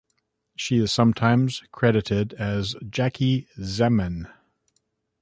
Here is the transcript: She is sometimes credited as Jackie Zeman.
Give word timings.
She 0.55 0.77
is 0.79 0.91
sometimes 0.91 1.61
credited 1.71 2.33
as 2.33 2.75
Jackie 2.89 3.47
Zeman. 3.59 4.25